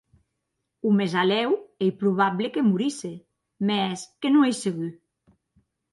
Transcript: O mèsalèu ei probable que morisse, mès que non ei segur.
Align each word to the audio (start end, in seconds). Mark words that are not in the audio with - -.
O 0.87 0.89
mèsalèu 0.99 1.49
ei 1.83 1.91
probable 2.01 2.45
que 2.53 2.67
morisse, 2.69 3.13
mès 3.67 3.99
que 4.19 4.29
non 4.31 4.45
ei 4.49 4.55
segur. 4.63 4.91